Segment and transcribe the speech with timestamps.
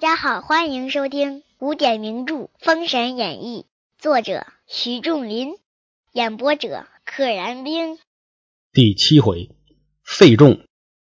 [0.00, 3.62] 大家好，欢迎收听古典名著《封神演义》，
[4.00, 5.56] 作者徐仲林，
[6.12, 7.98] 演播者可燃冰。
[8.72, 9.50] 第七回，
[10.04, 10.60] 费仲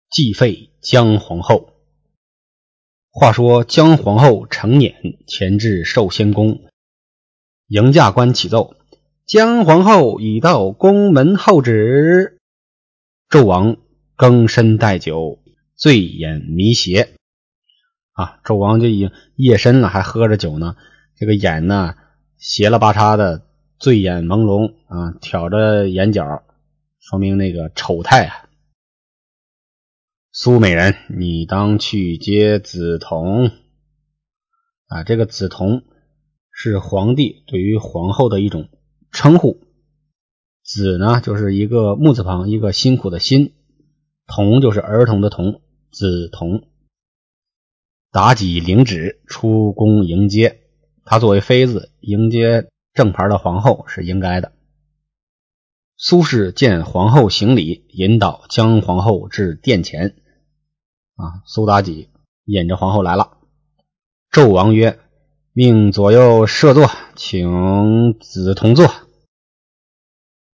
[0.10, 1.70] 祭废姜皇后。
[3.12, 4.94] 话说姜皇后成年
[5.26, 6.60] 前至寿仙宫，
[7.68, 8.76] 迎驾官启奏：
[9.26, 12.40] 姜皇后已到宫门候旨。
[13.30, 13.78] 纣王
[14.18, 15.40] 更深待酒，
[15.78, 17.14] 醉眼迷邪。
[18.14, 20.76] 啊，纣王就已经夜深了，还喝着酒呢。
[21.16, 21.96] 这个眼呢，
[22.38, 23.44] 斜了八叉的，
[23.80, 26.44] 醉眼朦胧啊，挑着眼角，
[27.00, 28.50] 说明那个丑态啊。
[30.34, 33.52] 苏美人，你当去接梓潼
[34.88, 35.04] 啊。
[35.04, 35.84] 这个梓潼
[36.52, 38.70] 是皇帝对于皇后的一种
[39.12, 39.62] 称呼。
[40.64, 43.52] 梓呢，就是一个木字旁，一个辛苦的辛；
[44.26, 46.71] 童就是儿童的童，梓潼。
[48.12, 50.60] 妲己领旨出宫迎接，
[51.06, 54.52] 她作为妃子迎接正牌的皇后是应该的。
[55.96, 60.16] 苏轼见皇后行礼，引导姜皇后至殿前。
[61.16, 62.10] 啊，苏妲己
[62.44, 63.38] 引着皇后来了。
[64.30, 65.00] 纣王曰
[65.54, 68.92] ：“命左右设座，请子同坐。”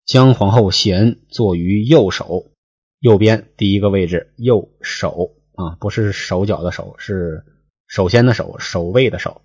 [0.06, 2.52] 姜皇后谢恩，坐于右手，
[3.00, 5.32] 右边第一个位置，右手。
[5.56, 7.46] 啊，不是手脚的手，是
[7.88, 9.42] 首先的手，守卫的手，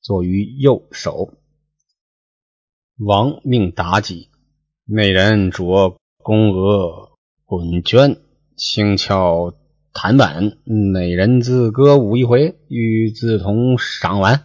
[0.00, 1.34] 坐于右手。
[2.96, 4.30] 王命妲己，
[4.84, 7.10] 美人着宫娥
[7.44, 8.18] 滚绢，
[8.56, 9.54] 轻敲
[9.92, 14.44] 弹板，美人自歌舞一回，与梓潼赏玩。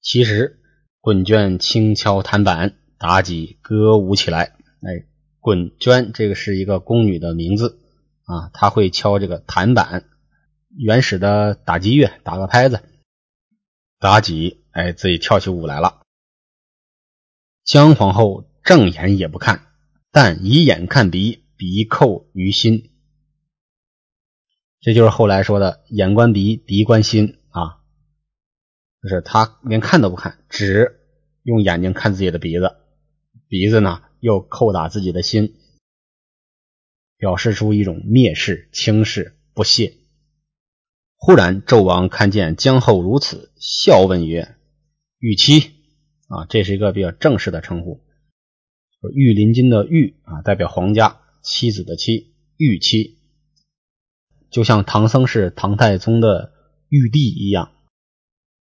[0.00, 0.60] 其实，
[1.00, 4.56] 滚绢轻敲弹板，妲己歌舞起来。
[4.80, 5.06] 哎，
[5.40, 7.78] 滚绢这个是一个宫女的名字。
[8.26, 10.04] 啊，他会敲这个弹板，
[10.76, 12.82] 原始的打击乐，打个拍子。
[14.00, 16.02] 妲己哎，自己跳起舞来了。
[17.64, 19.66] 姜皇后正眼也不看，
[20.10, 22.90] 但以眼看鼻，鼻扣于心。
[24.80, 27.78] 这就是后来说的眼观鼻，鼻观心啊，
[29.02, 31.00] 就是他连看都不看，只
[31.42, 32.76] 用眼睛看自己的鼻子，
[33.48, 35.54] 鼻子呢又扣打自己的心。
[37.18, 39.94] 表示出一种蔑视、轻视、不屑。
[41.18, 44.54] 忽然，纣王看见姜后如此，笑问曰
[45.18, 45.72] ：“玉妻
[46.28, 48.02] 啊，这是一个比较正式的称呼。
[49.14, 53.16] 玉林金的玉啊，代表皇家妻子的妻，玉妻，
[54.50, 56.52] 就像唐僧是唐太宗的
[56.88, 57.72] 玉帝一样。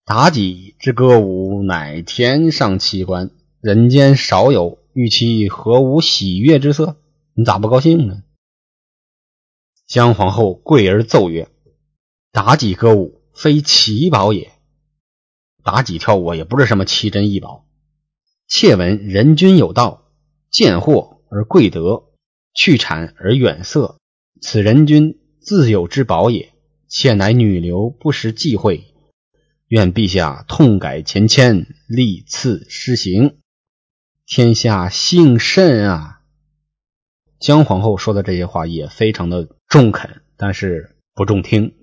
[0.06, 3.30] 妲己之歌舞，乃天上奇观，
[3.60, 4.78] 人间少有。
[4.92, 6.96] 玉妻何无喜悦之色？
[7.34, 8.22] 你咋不高兴呢？”
[9.90, 11.48] 姜皇后跪而奏曰
[12.32, 14.52] ：“妲己歌舞，非奇宝也。
[15.64, 17.66] 妲己跳舞也不是什么奇珍异宝。
[18.46, 20.04] 妾闻人君有道，
[20.48, 22.04] 见货而贵德，
[22.54, 23.98] 去产而远色。
[24.40, 26.52] 此人君自有之宝也。
[26.86, 28.94] 妾乃女流，不识忌讳，
[29.66, 33.38] 愿陛下痛改前愆，立赐施行，
[34.24, 36.18] 天下幸甚啊！”
[37.40, 41.74] 姜皇后说的这些话也非常的中肯，但是不中听。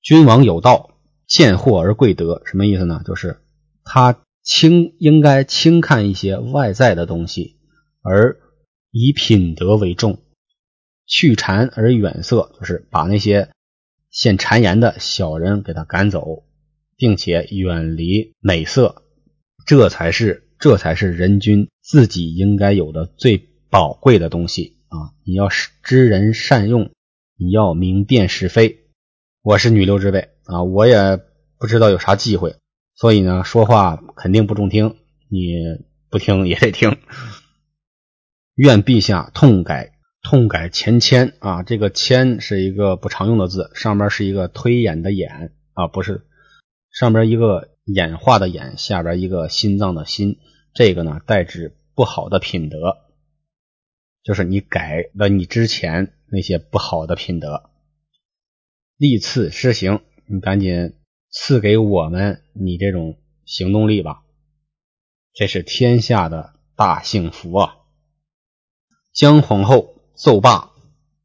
[0.00, 3.02] 君王有道，见货而贵德，什么意思呢？
[3.04, 3.40] 就是
[3.82, 7.56] 他轻应该轻看一些外在的东西，
[8.02, 8.38] 而
[8.92, 10.22] 以品德为重。
[11.06, 13.50] 去谗而远色，就是把那些
[14.10, 16.44] 献谗言的小人给他赶走，
[16.96, 19.02] 并且远离美色，
[19.66, 23.47] 这才是这才是人君自己应该有的最。
[23.70, 25.48] 宝贵的东西啊，你要
[25.82, 26.90] 知人善用，
[27.36, 28.86] 你要明辨是非。
[29.42, 31.20] 我是女流之辈啊，我也
[31.58, 32.56] 不知道有啥忌讳，
[32.94, 34.96] 所以呢，说话肯定不中听，
[35.28, 35.52] 你
[36.10, 36.96] 不听 也得听。
[38.54, 39.92] 愿陛下痛改
[40.22, 41.62] 痛改前愆啊！
[41.62, 46.26] 这个“愆”是一个不常用的字，上边是一个推演的“演”啊，不是
[46.90, 50.38] 上边一个演化的“演”，下边一个心脏的“心”，
[50.74, 52.96] 这个呢代指不好的品德。
[54.28, 57.70] 就是你改了你之前那些不好的品德，
[58.98, 60.98] 立赐施行，你赶紧
[61.30, 63.16] 赐给我们你这种
[63.46, 64.24] 行动力吧，
[65.32, 67.76] 这是天下的大幸福啊！
[69.14, 70.72] 姜皇后奏罢，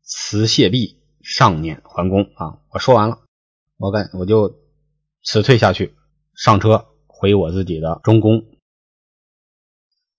[0.02, 2.62] 辞谢毕，上辇还宫啊！
[2.70, 3.20] 我说完了，
[3.76, 4.62] 我干我就
[5.26, 5.94] 辞退下去，
[6.38, 8.46] 上车回我自己的中宫。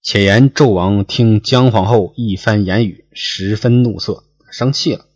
[0.05, 5.07] 且言纣王听姜皇后一番言语，十分怒色，生气了。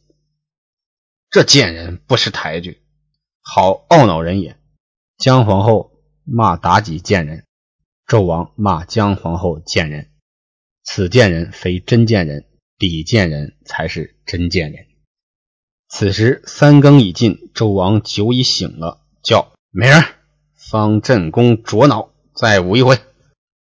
[1.29, 2.81] 这贱人不识抬举，
[3.43, 4.57] 好懊恼人也。
[5.19, 5.93] 姜皇后
[6.25, 7.45] 骂妲己贱人，
[8.07, 10.11] 纣王骂姜皇后贱人。
[10.83, 12.47] 此贱人非真贱人，
[12.79, 14.87] 彼贱人才是真贱人。
[15.91, 20.03] 此时三更已尽，纣王酒已醒了，叫美人
[20.55, 22.99] 方镇宫啄脑，再舞一回，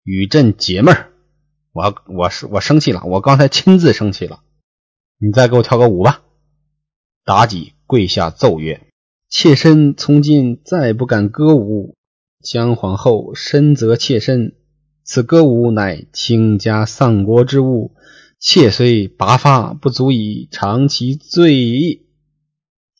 [0.04, 1.12] 与朕解闷儿。
[1.74, 4.42] 我我是我生气了，我刚才亲自生气了，
[5.20, 6.22] 你再给我跳个舞吧。
[7.25, 8.86] 妲己跪下奏曰
[9.28, 11.96] ：“妾身从今再不敢歌舞。
[12.44, 14.54] 姜皇后深责妾身。”
[15.04, 17.96] 此歌舞乃倾家丧国之物，
[18.40, 22.06] 妾虽拔发，不足以偿其罪矣。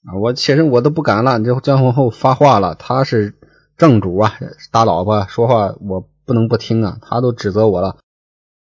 [0.04, 0.18] 啊！
[0.20, 1.40] 我妾身我都不敢了。
[1.40, 3.36] 这姜皇后发话了，她是
[3.78, 4.34] 正主啊，
[4.72, 6.98] 大老婆说话我不能不听啊。
[7.02, 8.00] 她都指责我了，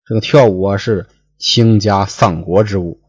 [0.05, 1.07] 这个跳舞啊是
[1.37, 2.99] 倾家丧国之物。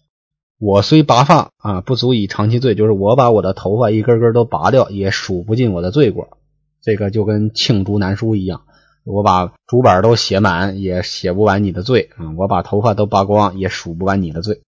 [0.59, 6.39] 我虽拔发啊，不足以偿其罪，就是我把我的头发一根根都拔掉，也数不尽我的罪过。
[6.81, 8.63] 这个就跟罄竹难书一样。
[9.05, 12.33] 我把竹板都写满，也写不完你的罪啊！
[12.37, 14.63] 我把头发都拔光，也数不完你的罪。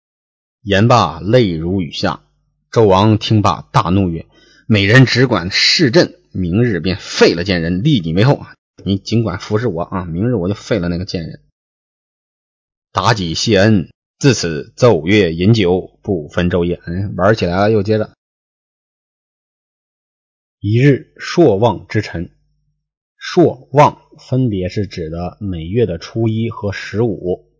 [0.62, 2.20] 言罢，泪如雨下。
[2.72, 4.26] 纣王听罢，大怒曰
[4.66, 8.54] ：“美人只管侍朕，明日便废了贱人，立你为后啊。
[8.82, 10.04] 你尽管服侍我啊！
[10.04, 11.40] 明日我就废了那个贱人。”
[12.94, 13.88] 妲己谢恩，
[14.20, 16.76] 自此奏乐饮酒，不分昼夜。
[16.76, 18.14] 哎，玩起来了，又接着。
[20.60, 22.30] 一日，朔望之辰。
[23.16, 27.50] 朔望分别是指的每月的初一和十五。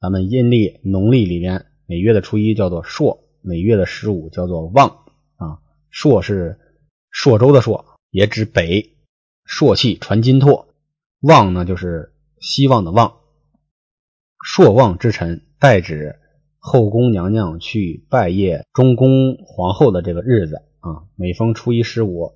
[0.00, 5.04] 咱们阴历、农历里面，每月的初一叫做朔，每月的十五叫做望
[5.36, 5.62] 啊。
[5.88, 6.58] 朔是
[7.10, 8.96] 朔州的朔，也指北。
[9.44, 10.66] 朔气传金柝，
[11.20, 13.20] 望呢就是希望的望。
[14.46, 16.16] 朔望之辰，代指
[16.58, 21.08] 后宫娘娘去拜谒中宫皇后的这个日子啊。
[21.16, 22.34] 每逢初一、十五。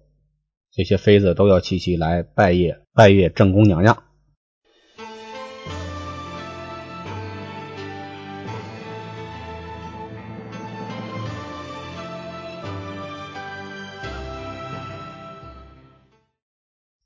[0.72, 4.02] 这些妃子都要齐齐来拜谒拜谒正宫娘娘。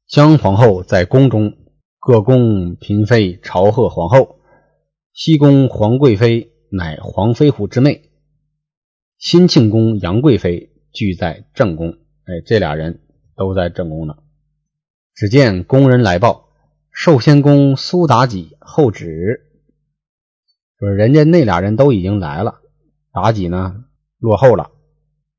[0.06, 1.54] 姜皇后在宫中，
[1.98, 4.38] 各宫嫔妃朝贺皇后。
[5.12, 8.10] 西宫皇贵妃乃皇飞虎之妹，
[9.18, 11.98] 新庆宫杨贵妃俱在正宫。
[12.24, 13.00] 哎，这俩人。
[13.34, 14.18] 都在正宫呢。
[15.14, 16.50] 只见宫人来报，
[16.92, 19.40] 寿仙宫苏妲己候旨，
[20.78, 22.60] 就是人家那俩人都已经来了，
[23.10, 23.84] 妲己呢
[24.18, 24.70] 落后了，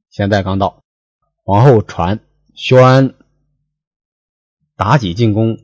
[0.10, 0.84] 现在刚到。
[1.44, 2.20] 皇后传
[2.56, 3.14] 宣，
[4.76, 5.60] 妲己进宫，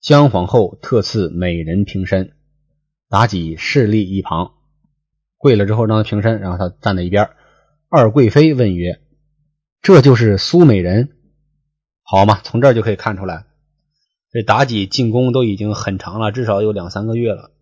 [0.00, 2.34] 姜皇后特赐美人平身，
[3.14, 4.54] 妲己侍立一旁，
[5.36, 7.30] 跪了之后让她平身，然后她站在一边。
[7.88, 9.00] 二贵妃问曰
[9.82, 11.16] ：“这就是苏美人？”
[12.02, 13.44] 好嘛，从这就可以看出来，
[14.32, 17.52] 这妲己进宫都已经很长了，至少有两三个月了。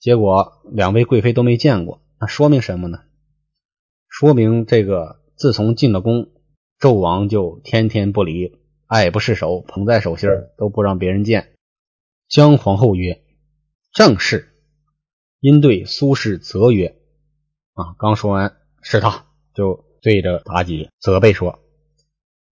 [0.00, 3.00] 结果两位贵妃都没见过，那说明什么呢？
[4.08, 6.30] 说明这个自从进了宫，
[6.80, 11.52] 纣王就天天不离，爱不释手，捧在手心都不让别人见。
[12.30, 13.22] 姜皇后曰
[13.92, 14.52] ：“正是。”
[15.46, 16.96] 因对苏轼责曰
[17.74, 21.60] ：“啊，刚说完是他，就对着妲己责备说。”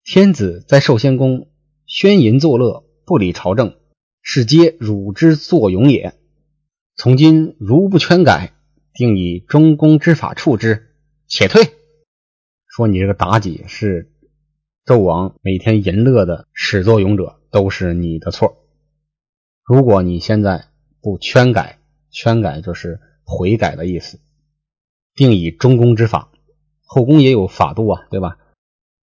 [0.05, 1.49] 天子在寿仙宫
[1.87, 3.75] 宣淫作乐，不理朝政，
[4.23, 6.15] 是皆汝之作俑也。
[6.95, 8.55] 从今如不劝改，
[8.93, 10.95] 定以中宫之法处之，
[11.27, 11.73] 且退。
[12.69, 14.13] 说你这个妲己是
[14.87, 18.57] 纣王每天淫乐的始作俑者，都是你的错。
[19.65, 20.67] 如果你现在
[21.03, 21.81] 不劝改，
[22.15, 24.21] 圈改就是悔改的意思。
[25.15, 26.33] 定以中宫之法，
[26.85, 28.39] 后宫也有法度啊，对吧？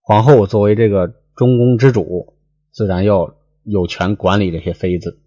[0.00, 2.36] 皇后作为这个中宫之主，
[2.70, 5.20] 自然要有权管理这些妃子，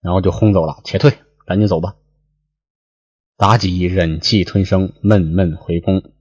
[0.00, 1.96] 然后就轰走了，且退，赶紧走吧。
[3.36, 6.12] 妲己忍气吞声，闷闷回宫。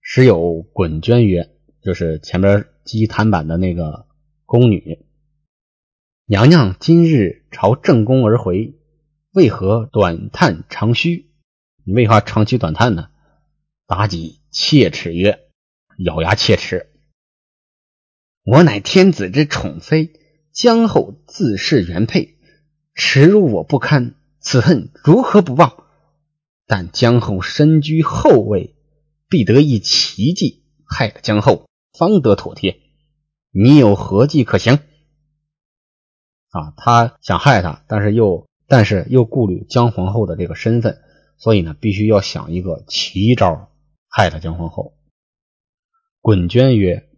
[0.00, 1.50] 时有滚娟曰
[1.82, 4.06] ：“就是前边击弹板的那个
[4.44, 5.04] 宫女，
[6.24, 8.75] 娘娘今日朝正宫而回，
[9.36, 11.30] 为何短叹长吁？
[11.84, 13.10] 你为何长吁短叹呢？”
[13.86, 15.40] 妲己切齿曰。
[15.98, 16.90] 咬牙切齿，
[18.44, 20.12] 我乃天子之宠妃，
[20.52, 22.38] 姜后自是原配，
[22.94, 25.86] 耻辱我不堪，此恨如何不报？
[26.66, 28.74] 但姜后身居后位，
[29.28, 32.80] 必得一奇计，害了姜后，方得妥帖。
[33.50, 34.78] 你有何计可行？
[36.48, 40.98] 啊，他想害他，但是又但是又顾虑姜皇后的这个身份，
[41.38, 43.70] 所以呢，必须要想一个奇招，
[44.08, 44.94] 害了姜皇后。
[46.20, 47.08] 滚娟曰：“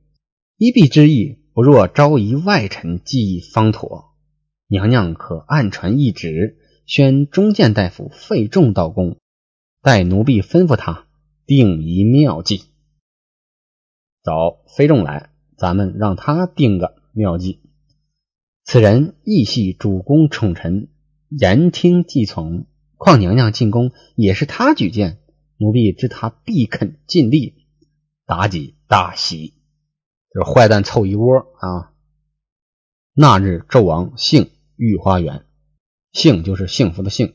[0.59, 4.07] 一臂之意，不若招一外臣，计方妥。
[4.67, 9.17] 娘娘可暗传懿旨，宣中监大夫费仲到宫，
[9.81, 11.07] 待奴婢吩咐他
[11.47, 12.65] 定一妙计。
[14.23, 17.61] 找费仲来，咱们让他定个妙计。
[18.65, 20.89] 此人亦系主公宠臣，
[21.29, 22.67] 言听计从。
[22.97, 25.21] 况娘娘进宫也是他举荐，
[25.57, 27.67] 奴婢知他必肯尽力。
[28.27, 29.55] 妲己大喜。
[30.31, 31.95] 就是坏蛋凑一窝啊！
[33.15, 35.47] 那日纣王幸御花园，
[36.13, 37.35] 幸就是幸福的幸，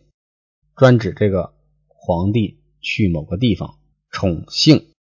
[0.76, 1.56] 专指这个
[1.88, 3.80] 皇帝去某个地方
[4.12, 4.94] 宠幸，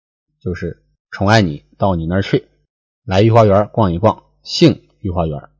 [0.41, 2.47] 就是宠爱你到你那儿去，
[3.05, 5.51] 来御花园逛一逛，幸御花园。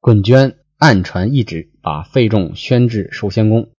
[0.00, 3.70] 滚娟暗传懿旨，把费仲宣至寿仙宫。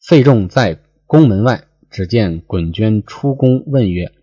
[0.00, 4.14] 费仲在宫门外，只见滚娟出宫问曰：“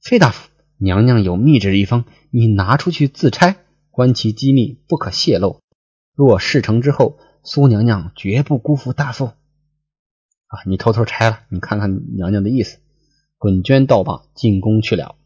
[0.00, 0.48] 费大夫。”
[0.78, 3.56] 娘娘有密旨一封，你拿出去自拆，
[3.90, 5.58] 观其机密，不可泄露。
[6.14, 9.24] 若事成之后，苏娘娘绝不辜负大夫。
[9.24, 12.78] 啊，你偷偷拆了，你看看娘娘的意思。
[13.38, 15.16] 滚娟道罢，进宫去了。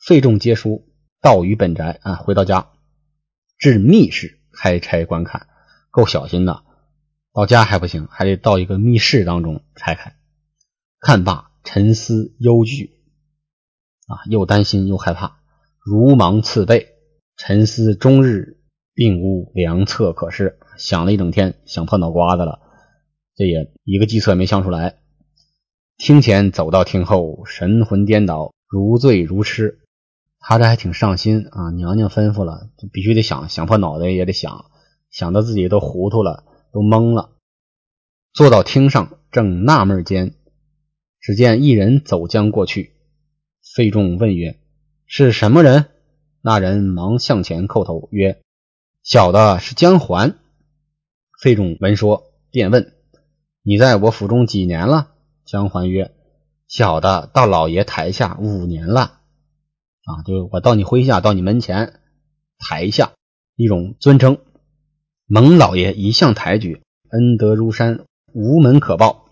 [0.00, 0.88] 费仲接书，
[1.20, 2.70] 到于本宅啊，回到家，
[3.58, 5.48] 至密室开拆观看，
[5.90, 6.62] 够小心的。
[7.32, 10.16] 到家还不行，还得到一个密室当中拆开。
[11.00, 12.98] 看罢，沉思忧惧。
[14.06, 15.36] 啊，又担心又害怕，
[15.78, 16.94] 如芒刺背，
[17.36, 18.56] 沉思终日，
[18.94, 20.58] 并无良策可施。
[20.78, 22.60] 想了一整天，想破脑瓜子了，
[23.36, 24.96] 这也一个计策也没想出来。
[25.98, 29.80] 厅前走到厅后，神魂颠倒，如醉如痴。
[30.40, 34.70] 他这还挺上心啊，娘娘吩咐了，就必须得想，想破脑袋也得想，
[35.18, 37.32] 想到自己都糊涂了，都懵了。
[38.32, 40.34] 坐到厅上，正纳闷间，
[41.18, 42.92] 只见一人走将过去。
[43.74, 44.60] 费仲问曰
[45.06, 45.86] ：“是什么人？”
[46.40, 48.40] 那人忙向前叩头曰
[49.02, 50.38] ：“小的是姜环。”
[51.42, 52.92] 费仲闻说，便问
[53.62, 55.10] ：“你在我府中几年了？”
[55.44, 56.14] 姜环曰
[56.68, 59.18] ：“小的到老爷台下五年了。”
[60.06, 61.98] 啊，就我到你麾下，到你门前
[62.56, 63.14] 台下
[63.56, 64.38] 一种尊称。
[65.30, 66.80] 蒙老爷一向抬举，
[67.10, 69.28] 恩德如山，无门可报。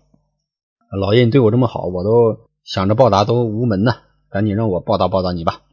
[0.95, 4.03] 老爷，你对我这么好，我都想着报答都无门呐。
[4.29, 5.63] 赶紧让我报答报答你吧。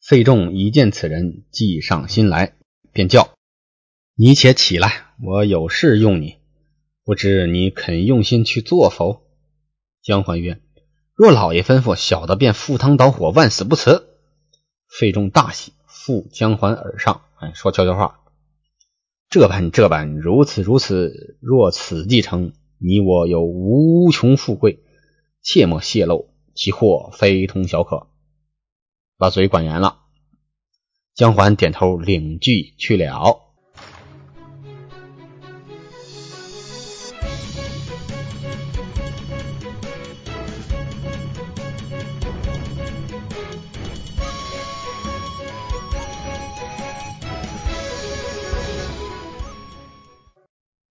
[0.00, 2.54] 费仲一见此人，计上心来，
[2.92, 3.30] 便叫
[4.14, 6.36] ：“你且起来，我有事用你。
[7.04, 9.22] 不知你肯用心去做否？”
[10.04, 10.60] 姜环曰
[11.16, 14.06] ：“若老爷吩咐，小的便赴汤蹈火，万死不辞。”
[14.88, 18.20] 费仲大喜，附姜环耳上，哎，说悄悄话
[19.30, 21.36] ：“这般这般，如此如此。
[21.40, 24.80] 若此计成，你我有无穷富贵，
[25.42, 28.08] 切莫泄露。”其祸非同小可，
[29.16, 29.98] 把嘴管严了。
[31.14, 33.47] 江环点头领具去了。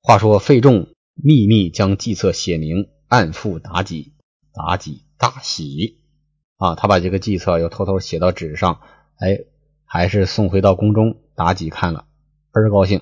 [0.07, 4.13] 话说费仲秘密将计策写明，暗付妲己。
[4.53, 5.03] 妲己。
[5.17, 5.99] 大喜
[6.55, 6.75] 啊！
[6.75, 8.79] 他把这个计策又偷偷写到纸上，
[9.17, 9.39] 哎，
[9.83, 11.17] 还是送回到宫中。
[11.35, 12.07] 妲己看了，
[12.53, 13.01] 倍儿高兴。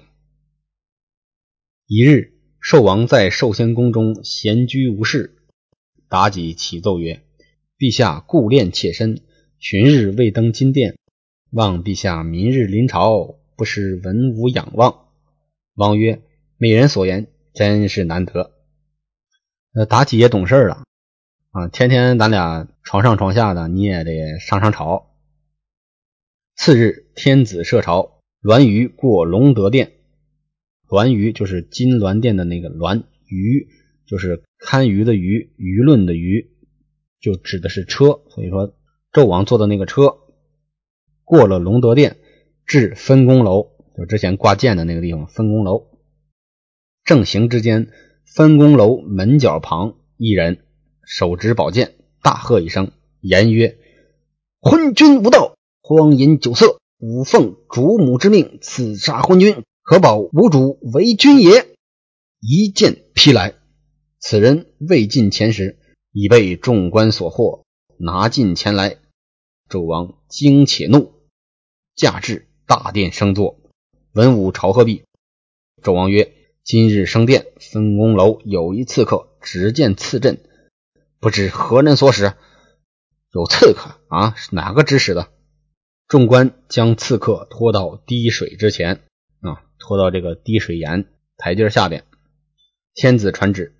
[1.86, 5.38] 一日，寿王在寿仙宫中闲居无事，
[6.10, 7.22] 妲己启奏曰
[7.78, 9.22] ：“陛下顾恋妾身，
[9.60, 10.98] 旬日未登金殿，
[11.52, 15.06] 望陛下明日临朝，不失文武仰望。”
[15.76, 16.24] 王曰
[16.58, 18.52] ：“美人所言真是难得。”
[19.74, 20.84] 那妲己也懂事了。
[21.52, 25.12] 啊，天天咱俩床上床下的，你也得上上朝。
[26.56, 29.94] 次日，天子设朝，銮舆过隆德殿。
[30.88, 33.68] 銮舆就是金銮殿的那个銮，舆
[34.06, 36.48] 就是堪舆的舆，舆论的舆，
[37.20, 38.22] 就指的是车。
[38.30, 38.74] 所以说，
[39.12, 40.18] 纣王坐的那个车
[41.24, 42.18] 过了隆德殿，
[42.66, 45.28] 至分宫楼，就之前挂剑的那个地方。
[45.28, 45.95] 分宫楼
[47.06, 47.92] 正行之间，
[48.26, 50.66] 分工楼门角旁一人。
[51.06, 51.94] 手执宝剑，
[52.24, 53.78] 大喝一声，言曰
[54.60, 61.68] ：“昏君无道，荒淫酒色，吾奉主母之命刺杀昏君，可保吾主为君也。”
[62.42, 63.54] 一剑劈来，
[64.18, 65.78] 此人未进前时，
[66.12, 67.66] 已被众官所获，
[68.00, 68.98] 拿进前来。
[69.70, 71.14] 纣王惊且怒，
[71.96, 73.60] 驾至大殿升座。
[74.14, 75.04] 文武朝贺毕，
[75.84, 76.34] 纣王曰
[76.66, 80.40] ：“今日升殿，分宫楼有一刺客，执剑刺朕。”
[81.22, 82.34] 不知何人所使？
[83.32, 84.34] 有刺客啊？
[84.36, 85.30] 是哪个指使的？
[86.08, 89.02] 众官将刺客拖到滴水之前
[89.42, 91.06] 啊，拖到这个滴水岩
[91.38, 92.04] 台阶下边。
[92.96, 93.76] 天子传旨：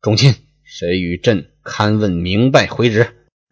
[0.00, 0.34] 众卿，
[0.64, 3.08] 谁与朕勘问明白回旨？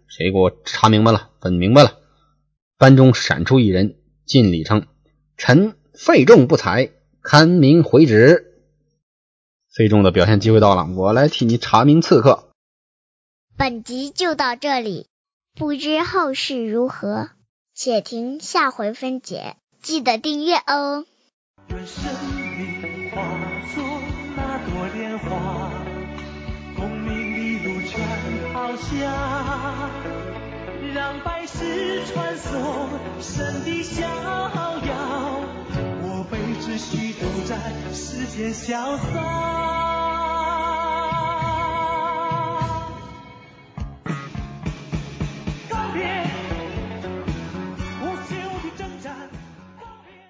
[0.09, 1.99] 谁给我查明白了，问明白了？
[2.79, 4.87] 班中闪出一人，进礼称
[5.37, 8.47] ：“臣费仲不才，勘明回旨。”
[9.77, 12.49] 费仲的表现机会到了，我来替你查明刺客。
[13.57, 15.07] 本集就到这里，
[15.55, 17.31] 不知后事如何，
[17.75, 19.57] 且听下回分解。
[19.81, 21.05] 记得订阅哦。
[21.69, 22.03] 愿生
[22.49, 23.23] 命化
[23.75, 23.85] 作
[24.37, 25.71] 那朵莲花，
[26.77, 29.91] 功名利禄全抛下，
[30.93, 32.89] 让百世传颂
[33.21, 35.40] 神的逍遥。
[36.31, 37.57] 我辈只需都在
[37.93, 39.90] 世间潇洒。